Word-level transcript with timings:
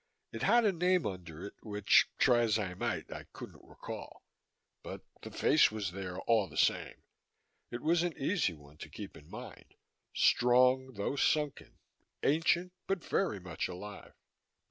It 0.31 0.41
had 0.41 0.65
a 0.65 0.71
name 0.71 1.05
under 1.05 1.45
it, 1.45 1.53
which, 1.61 2.09
try 2.17 2.39
as 2.39 2.57
I 2.57 2.73
might, 2.73 3.11
I 3.13 3.25
couldn't 3.33 3.63
recall; 3.63 4.23
but 4.81 5.01
the 5.21 5.29
face 5.29 5.69
was 5.71 5.91
there 5.91 6.17
all 6.21 6.47
the 6.47 6.57
same. 6.57 7.03
It 7.69 7.81
was 7.83 8.01
an 8.01 8.17
easy 8.17 8.53
one 8.55 8.77
to 8.77 8.89
keep 8.89 9.15
in 9.15 9.29
mind 9.29 9.75
strong 10.11 10.93
though 10.93 11.17
sunken, 11.17 11.77
ancient 12.23 12.73
but 12.87 13.03
very 13.03 13.39
much 13.39 13.67
alive. 13.67 14.15